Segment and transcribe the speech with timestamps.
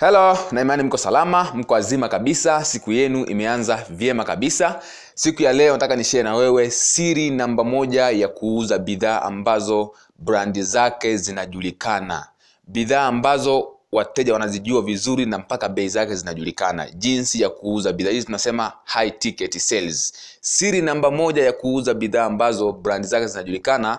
[0.00, 4.80] Hello, na imani mko salama, mko wazima kabisa, siku yenu imeanza vyema kabisa.
[5.14, 10.62] Siku ya leo nataka nishare na wewe siri namba moja ya kuuza bidhaa ambazo brandi
[10.62, 12.26] zake zinajulikana,
[12.66, 18.26] bidhaa ambazo wateja wanazijua vizuri na mpaka bei zake zinajulikana, jinsi ya kuuza bidhaa hizi
[18.26, 20.12] tunasema high ticket sales.
[20.40, 23.98] Siri namba moja ya kuuza bidhaa ambazo brandi zake zinajulikana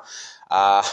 [0.51, 0.85] uh,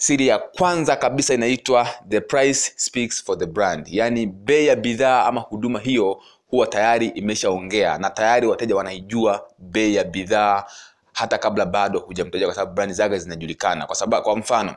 [0.00, 3.86] siri ya kwanza kabisa inaitwa the price speaks for the brand.
[3.90, 9.94] Yaani bei ya bidhaa ama huduma hiyo huwa tayari imeshaongea na tayari wateja wanaijua bei
[9.94, 10.64] ya bidhaa
[11.12, 13.86] hata kabla bado hujamtaja, kwa sababu brand zake zinajulikana.
[13.86, 14.74] Kwa sababu kwa mfano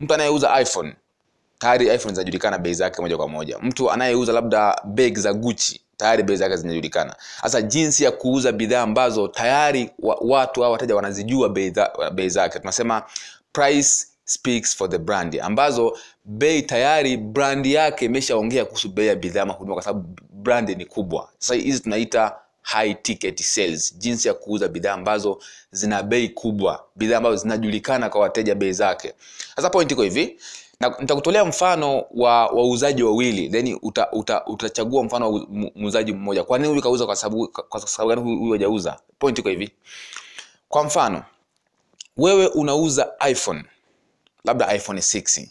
[0.00, 0.96] mtu anayeuza iphone
[1.58, 3.58] tayari iphone zinajulikana bei zake moja kwa moja.
[3.58, 7.16] Mtu anayeuza labda beg za guchi tayari bei zake zinajulikana.
[7.42, 11.48] Sasa jinsi ya kuuza bidhaa ambazo tayari wa, watu au wateja wanazijua
[12.14, 12.58] bei zake.
[12.58, 13.02] Tunasema
[13.52, 15.40] price speaks for the brand.
[15.40, 20.68] Ambazo bei tayari brand yake imeshaongea kuhusu bei ya bidhaa ama huduma kwa sababu brand
[20.68, 21.28] ni kubwa.
[21.38, 25.38] Sasa hizi tunaita high ticket sales jinsi ya kuuza bidhaa ambazo
[25.70, 29.14] zina bei kubwa bidhaa ambazo zinajulikana kwa wateja bei zake.
[29.56, 30.36] Sasa point iko hivi
[30.80, 36.44] na nitakutolea mfano wa wauzaji wawili then uta, uta, utachagua mfano wa muuzaji mmoja.
[36.44, 37.06] Kwa nini huyu kauza?
[37.06, 38.98] Kwa sababu kwa sababu gani huyu hajauza?
[39.18, 39.70] Point iko hivi.
[40.68, 41.22] Kwa mfano
[42.16, 43.64] wewe unauza iphone
[44.44, 45.46] labda iphone 6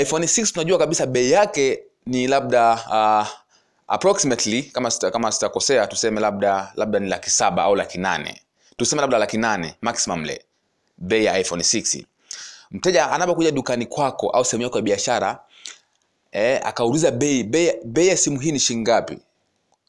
[0.00, 3.28] iphone 6 tunajua kabisa bei yake ni labda uh,
[3.88, 8.40] approximately kama sita, kama sitakosea tuseme labda labda ni laki saba au laki nane.
[8.76, 10.44] Tuseme labda laki nane maximum le
[10.98, 12.04] bei ya iphone 6
[12.70, 15.38] mteja anapokuja dukani kwako au sehemu yako ya biashara
[16.32, 17.42] eh, akauliza bei
[17.84, 19.18] bei ya simu hii ni shilingi ngapi?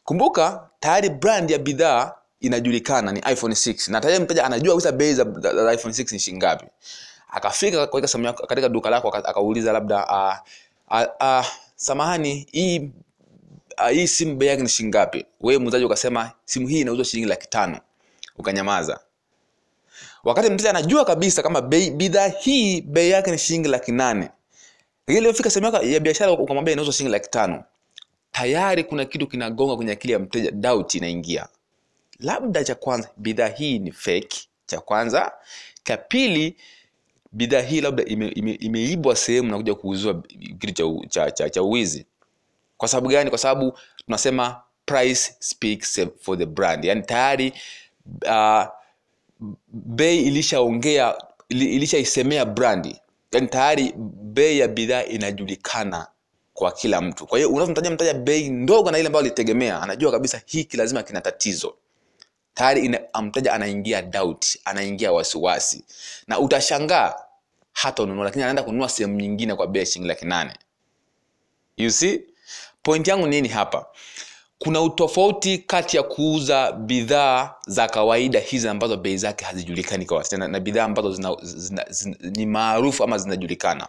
[0.04, 5.14] Kumbuka tayari brand ya bidhaa inajulikana ni iphone 6 na tayari mteja anajua kabisa bei
[5.14, 6.66] za, za, za iphone 6 ni shilingi ngapi
[7.32, 10.36] akafika katika katika duka lako akauliza labda uh,
[10.98, 12.92] uh, uh, samahani hii
[13.84, 15.26] uh, hii simu bei yake ni shilingi ngapi?
[15.42, 17.80] Wewe muuzaji ukasema simu hii inauzwa shilingi laki tano.
[18.38, 19.00] Ukanyamaza.
[20.24, 24.30] Wakati mteja anajua kabisa kama bidhaa hii bei yake ni shilingi laki nane.
[25.08, 27.64] Lakini iliyofika sehemu ya biashara ukamwambia inauzwa shilingi laki tano.
[28.32, 31.48] Tayari kuna kitu kinagonga kwenye akili ya mteja doubt inaingia.
[32.20, 34.48] Labda cha kwanza bidhaa hii ni fake.
[34.66, 35.32] Cha kwanza.
[35.84, 36.56] Cha pili
[37.32, 40.24] bidhaa hii labda imeibwa ime, ime sehemu na kuja kuuziwa
[40.60, 42.06] kitu cha, cha, cha, cha uwizi
[42.78, 43.30] kwa sababu gani?
[43.30, 46.86] Kwa sababu tunasema price speaks for the brand.
[46.86, 47.54] Yani tayari
[48.26, 48.64] uh,
[49.74, 51.16] bei ilishaongea
[51.50, 53.94] ilishaisemea brandi yani tayari
[54.24, 56.08] bei ya bidhaa inajulikana
[56.54, 57.28] kwa kila mtu.
[57.28, 61.22] Kwa hiyo unavyomtaja mtaja bei ndogo na ile ambayo alitegemea anajua kabisa hiki lazima kina
[61.22, 61.76] tatizo
[62.54, 65.84] tayari ina, mteja anaingia doubt anaingia wasiwasi.
[66.28, 67.14] Na utashangaa
[67.74, 70.54] hata ununua lakini anaenda kununua sehemu nyingine kwa bei ya shilingi laki nane.
[71.78, 72.22] You see?
[72.84, 73.86] Point yangu nini hapa?
[74.60, 80.48] Kuna utofauti kati ya kuuza bidhaa za kawaida hizi ambazo bei zake hazijulikani kwa wasichana
[80.48, 83.88] na bidhaa ambazo zina, zina, zina, ni maarufu ama zinajulikana.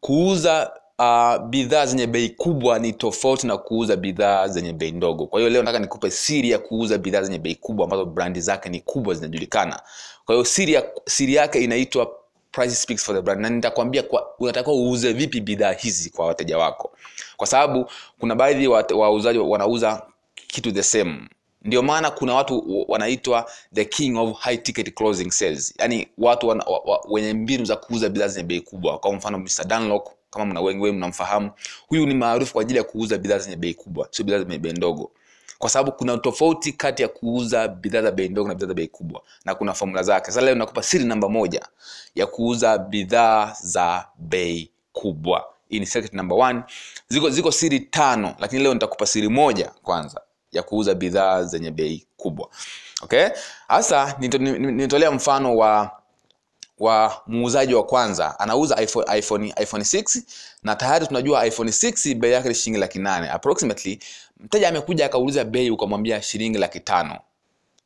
[0.00, 5.26] Kuuza uh, bidhaa zenye bei kubwa ni tofauti na kuuza bidhaa zenye bei ndogo.
[5.26, 8.68] Kwa hiyo leo nataka nikupe siri ya kuuza bidhaa zenye bei kubwa ambazo brandi zake
[8.68, 9.80] ni kubwa zinajulikana.
[10.24, 12.10] Kwa hiyo siri, ya, siri yake inaitwa
[12.52, 13.40] price speaks for the brand.
[13.40, 16.90] Na nitakwambia kwa- unatakiwa uuze vipi bidhaa hizi kwa wateja wako.
[17.36, 17.90] Kwa sababu
[18.20, 20.02] kuna baadhi wauzaji wa wanauza
[20.46, 21.28] kitu the same.
[21.62, 25.74] Ndio maana kuna watu wanaitwa the king of high ticket closing sales.
[25.78, 28.98] Yaani watu wana, wa, wa, wenye mbinu za kuuza bidhaa zenye bei kubwa.
[28.98, 29.64] Kwa mfano Mr.
[29.66, 31.50] Dunlock kama mna wengi wenu mnamfahamu
[31.88, 34.72] huyu ni maarufu kwa ajili ya kuuza bidhaa zenye bei kubwa sio bidhaa zenye bei
[34.72, 35.10] ndogo.
[35.58, 38.88] Kwa sababu kuna tofauti kati ya kuuza bidhaa za bei ndogo na bidhaa za bei
[38.88, 40.26] kubwa na kuna fomula zake.
[40.26, 41.68] Sasa leo nakupa siri namba moja
[42.14, 45.44] ya kuuza bidhaa za bei kubwa.
[45.68, 46.62] Hii ni secret number one.
[47.08, 50.20] Ziko, ziko siri tano lakini leo nitakupa siri moja kwanza
[50.52, 52.48] ya kuuza bidhaa zenye bei kubwa.
[53.02, 53.28] Okay?
[53.68, 55.90] Hasa nito- ni- ni- nitolea mfano wa
[56.84, 58.38] wa muuzaji wa kwanza.
[58.40, 60.22] Anauza iphone, iphone, iphone 6
[60.62, 63.30] na tayari tunajua iphone 6 bei yake ni shilingi laki nane.
[63.30, 63.98] Approximately
[64.40, 67.18] mteja amekuja akauliza bei ukamwambia shilingi laki tano.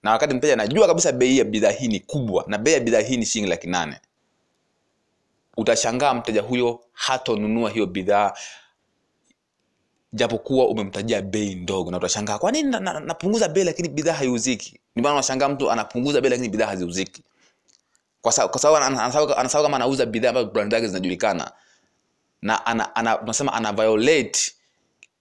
[0.02, 3.00] Na wakati mteja anajua kabisa bei ya bidhaa hii ni kubwa na bei ya bidhaa
[3.00, 4.00] hii ni shilingi laki nane.
[5.56, 8.32] Utashangaa mteja huyo hatonunua hiyo bidhaa
[10.12, 11.90] japokuwa umemtajia bei ndogo.
[11.90, 14.81] Na utashangaa kwa nini napunguza na- na- bei lakini bidhaa haiuziki?
[14.96, 17.23] Ndio maana unashangaa mtu anapunguza bei lakini bidhaa haziuziki
[18.23, 21.53] kwa sababu anasahau kama anauza bidhaa ambazo brand zake zinajulikana.
[22.43, 23.19] Na ana, ana,
[23.53, 24.53] ana violate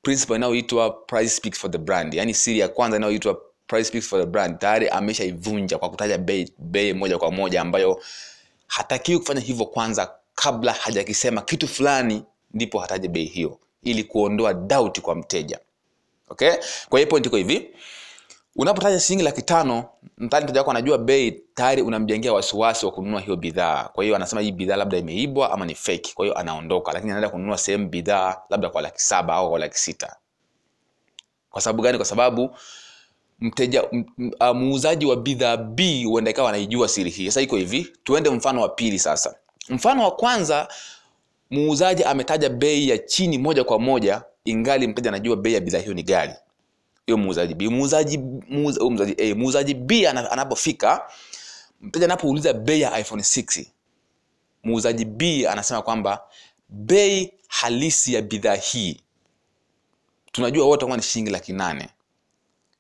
[0.02, 2.14] principle inayoitwa price speaks for the brand.
[2.14, 4.60] Yani siri ya kwanza inayoitwa price speaks for the brand.
[4.60, 8.02] Tayari ameshaivunja kwa kutaja bei bei moja kwa moja ambayo
[8.68, 12.24] hatakiwi kufanya hivyo kwanza kabla hajakisema kitu fulani
[12.54, 13.60] ndipo hataje bei hiyo.
[13.84, 15.60] Ili kuondoa doubt kwa mteja.
[16.30, 16.52] Okay?
[16.90, 17.70] Kwa hiyo point iko hivi
[18.58, 19.86] unapotaja shilingi laki tano
[20.18, 23.84] mtani mteja wako anajua bei tayari unamjengea wasiwasi wa kununua hiyo bidhaa.
[23.94, 26.12] Kwa hiyo anasema hii bidhaa labda imeibwa ama ni fake.
[26.16, 29.78] Kwa hiyo anaondoka lakini anaenda kununua sehemu bidhaa labda kwa laki saba au kwa laki
[29.78, 30.16] sita.
[31.50, 31.98] Kwa sababu gani?
[31.98, 32.56] Kwa sababu
[33.40, 33.84] mteja
[34.56, 37.26] muuzaji wa bidhaa b huenda ikawa anaijua siri hii.
[37.26, 39.36] Sasa iko hivi tuende mfano wa pili sasa.
[39.70, 40.68] Mfano wa kwanza
[41.52, 45.94] muuzaji ametaja bei ya chini moja kwa moja ingali mteja anajua bei ya bidhaa hiyo
[45.94, 46.34] ni gari
[47.08, 47.68] hiyo muuzaji b.
[47.70, 48.18] Muuzaji
[48.50, 49.36] muuzaji a.
[49.36, 51.12] Muuzaji b anapofika
[51.82, 53.66] mteja anapouliza bei ya iphone 6
[54.64, 56.22] muuzaji b anasema kwamba
[56.70, 59.02] bei halisi ya bidhaa hii
[60.32, 61.90] tunajua wote kwamba ni shilingi laki nane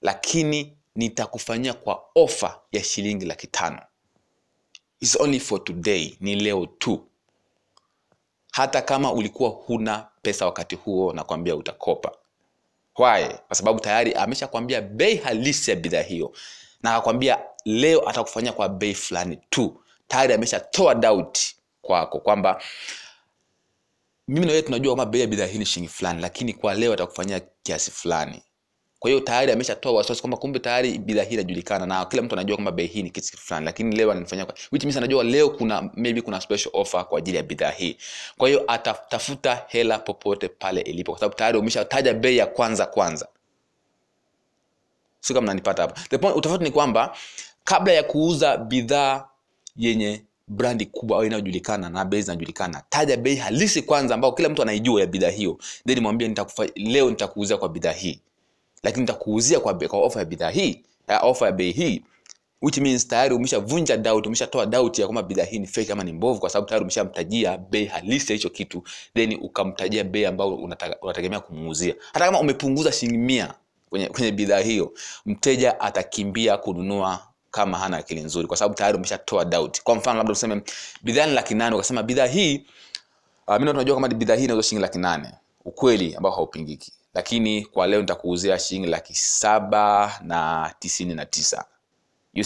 [0.01, 3.81] lakini nitakufanyia kwa ofa ya shilingi laki tano.
[4.99, 7.07] It's only for today ni leo tu.
[8.51, 12.11] Hata kama ulikuwa huna pesa wakati huo nakwambia utakopa
[12.97, 13.25] why?
[13.47, 16.33] Kwa sababu tayari ameshakwambia bei halisi ya bidhaa hiyo.
[16.83, 19.83] Na akakwambia leo atakufanyia kwa bei fulani tu.
[20.07, 21.39] Tayari ameshatoa doubt
[21.81, 22.61] kwako kwamba
[24.27, 26.93] mimi na wewe tunajua kwamba bei ya bidhaa hii ni shilingi fulani lakini kwa leo
[26.93, 28.41] atakufanyia kiasi fulani
[28.99, 32.57] kwa hiyo tayari ameshatoa wasiwasi kwamba kumbe tayari bidhaa hii inajulikana na kila mtu anajua
[32.57, 35.89] kwamba bei hii ni kitu fulani lakini leo ananifanyia kwa which means anajua leo kuna
[35.95, 37.97] maybe kuna special offer kwa ajili ya bidhaa hii.
[38.37, 43.27] Kwa hiyo atatafuta hela popote pale ilipo kwa sababu tayari umeshataja bei ya kwanza kwanza.
[45.19, 46.01] Sio kama mnanipata hapa.
[46.09, 47.15] The point utofauti ni kwamba
[47.63, 49.25] kabla ya kuuza bidhaa
[49.75, 54.61] yenye brandi kubwa au inayojulikana na bei zinajulikana taja bei halisi kwanza ambao kila mtu
[54.61, 55.57] anaijua ya bidhaa hiyo.
[55.87, 58.19] Then mwambie nitakufa, leo nitakuuza kwa bidhaa hii
[58.83, 60.83] lakini nitakuuzia kwa, kwa ofa ya bidhaa hii
[61.21, 62.03] ofa ya bei hii
[62.61, 66.13] which means tayari umeshavunja doubt umeshatoa doubt ya kwamba bidhaa hii ni fake ama ni
[66.13, 68.83] mbovu kwa sababu tayari umeshamtajia bei halisi ya hicho kitu
[69.15, 70.55] then ukamtajia bei ambayo
[71.01, 71.95] unategemea kumuuzia.
[72.13, 73.53] Hata kama umepunguza shilingi mia
[73.89, 74.93] kwenye, kwenye bidhaa hiyo
[75.25, 79.81] mteja atakimbia kununua kama hana akili nzuri kwa sababu tayari umeshatoa doubt.
[79.83, 80.61] Kwa mfano labda useme
[81.03, 82.65] bidhaa ni laki nane ukasema bidhaa hii
[83.47, 85.31] uh, mi tunajua kama bidhaa hii inauzwa shilingi laki nane.
[85.65, 91.65] Ukweli ambao haupingiki lakini kwa leo nitakuuzia shilingi laki saba na tisini na tisa.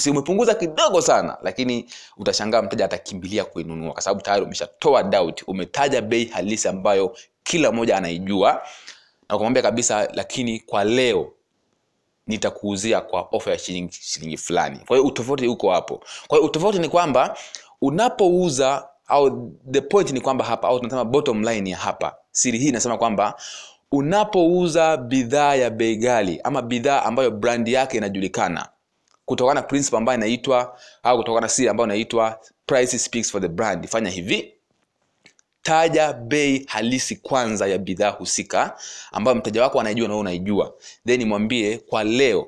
[0.10, 1.86] Umepunguza kidogo sana lakini
[2.18, 5.44] utashangaa mteja atakimbilia kuinunua kwa sababu tayari umeshatoa doubt.
[5.48, 8.54] Umetaja bei halisi ambayo kila mmoja anaijua.
[9.30, 11.32] Na ukamwambia kabisa lakini kwa leo
[12.28, 14.80] nitakuuzia kwa ofa ya shilingi shilingi fulani.
[14.88, 16.04] Kwa hiyo utofauti uko hapo.
[16.28, 17.38] Kwa hiyo utofauti ni kwamba
[17.82, 22.68] unapouza au the point ni kwamba hapa au tunasema bottom line ya hapa siri hii
[22.70, 23.36] inasema kwamba
[23.92, 28.70] unapouza bidhaa ya bei ghali ama bidhaa ambayo brandi yake inajulikana
[29.26, 33.48] kutokana na principle ambayo inaitwa au kutokana na siri ambayo inaitwa price speaks for the
[33.48, 33.88] brand.
[33.88, 34.54] Fanya hivi.
[35.64, 38.78] Taja bei halisi kwanza ya bidhaa husika
[39.12, 40.74] ambayo mteja wako anaijua na unaijua.
[41.08, 42.48] Then mwambie kwa leo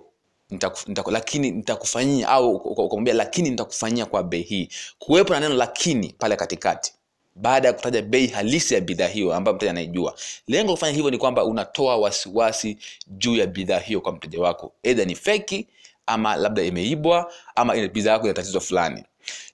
[0.50, 4.70] nitaku, nitaku, lakini nitakufanyia au ukamwambia lakini nitakufanyia kwa bei hii.
[5.00, 6.94] Kuwepo na neno lakini pale katikati
[7.36, 10.16] baada ya kutaja bei halisi ya bidhaa hiyo ambayo mteja anaijua.
[10.48, 12.78] Lengo la kufanya hivyo ni kwamba unatoa wasiwasi
[13.08, 14.74] juu ya bidhaa hiyo kwa mteja wako.
[14.84, 15.68] Edha ni feki
[16.06, 19.04] ama labda imeibwa ama bidhaa yako ina tatizo fulani.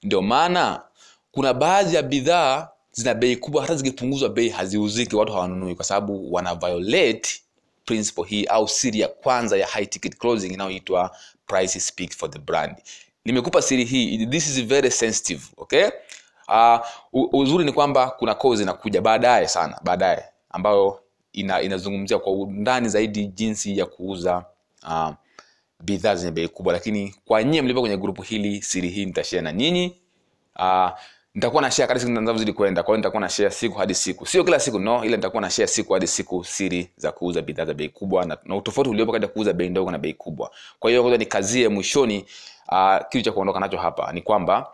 [0.03, 0.81] Ndio maana
[1.31, 6.33] kuna baadhi ya bidhaa zina bei kubwa hata zikipunguzwa bei haziuziki watu hawanunui kwa sababu
[6.33, 7.29] wana violate
[7.85, 11.15] principle hii au siri ya kwanza ya high ticket closing inayoitwa
[11.47, 12.75] price speaks for the brand.
[13.25, 15.89] Nimekupa siri hii this is very sensitive okay
[16.49, 20.99] uh, uzuri ni kwamba kuna kozi inakuja baadaye sana baadaye ambayo
[21.33, 24.45] ina, inazungumzia kwa undani zaidi jinsi ya kuuza
[24.87, 25.09] uh,
[25.83, 26.73] bidhaa zenye bei kubwa.
[26.73, 29.95] Lakini kwa nyie mlivyo kwenye grupu hili siri hii nitashare na nyinyi.
[30.59, 30.89] Uh,
[31.35, 32.83] nitakuwa na share kadri siku zinavyozidi kwenda.
[32.83, 34.25] Kwa hiyo nitakuwa na share siku hadi siku.
[34.25, 37.65] Sio kila siku no ila nitakuwa na share siku hadi siku siri za kuuza bidhaa
[37.65, 40.51] za bei kubwa na, na utofauti uliopo kati ya kuuza bei ndogo na bei kubwa.
[40.79, 42.25] Kwa hiyo ngoja nikazie mwishoni
[42.71, 44.11] uh, kitu cha kuondoka nacho hapa.
[44.13, 44.67] Ni kwamba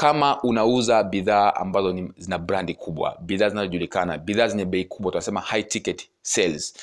[0.00, 5.40] kama unauza bidhaa ambazo ni, zina brandi kubwa bidhaa zinazojulikana bidhaa zenye bei kubwa tunasema
[5.40, 6.74] high ticket sales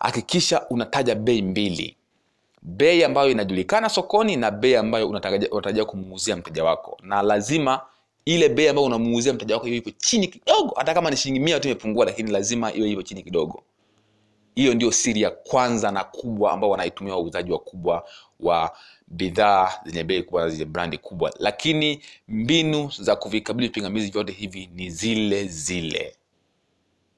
[0.00, 1.96] hakikisha unataja bei mbili.
[2.62, 6.98] Bei ambayo inajulikana sokoni na bei ambayo unatarajia kumuuzia mteja wako.
[7.02, 7.80] Na lazima
[8.24, 10.74] ile bei ambayo unamuuzia mteja wako iwe ipo chini kidogo.
[10.76, 13.62] Hata kama ni shilingi mia tu imepungua lakini lazima iwe ipo chini kidogo
[14.60, 18.04] hiyo ndio siri ya kwanza na kubwa ambao wanaitumia wauzaji wakubwa
[18.40, 18.76] wa
[19.06, 21.32] bidhaa zenye bei kubwa zenye brandi kubwa.
[21.38, 26.16] Lakini mbinu za kuvikabili vipingamizi vyote hivi ni zile zile.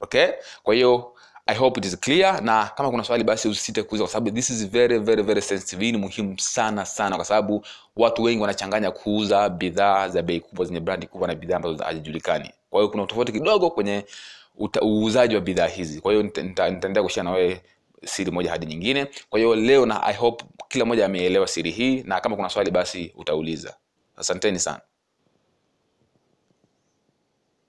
[0.00, 0.26] Okay?
[0.62, 1.12] Kwa hiyo
[1.46, 4.50] i hope it is clear na kama kuna swali basi usisite kuuliza kwa sababu this
[4.50, 5.84] is very very very sensitive.
[5.84, 7.64] Hii ni muhimu sana sana kwa sababu
[7.96, 12.50] watu wengi wanachanganya kuuza bidhaa za bei kubwa zenye brandi kubwa na bidhaa ambazo hazijulikani.
[12.70, 14.04] Kwa hiyo kuna tofauti kidogo kwenye
[14.82, 16.00] uuzaji wa bidhaa hizi.
[16.00, 17.60] Kwa hiyo nita- nita- nitaendelea kushia na wewe
[18.04, 19.06] siri moja hadi nyingine.
[19.30, 22.70] Kwa hiyo leo na i hope kila mmoja ameelewa siri hii na kama kuna swali
[22.70, 23.76] basi utauliza.
[24.16, 24.80] Asanteni sana